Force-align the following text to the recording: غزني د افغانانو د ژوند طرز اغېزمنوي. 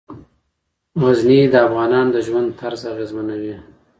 غزني 1.01 1.39
د 1.49 1.55
افغانانو 1.67 2.09
د 2.13 2.17
ژوند 2.27 2.47
طرز 2.61 2.81
اغېزمنوي. 2.93 3.55